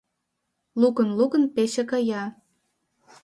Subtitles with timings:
[0.81, 2.23] Лыкын-лукын пече кая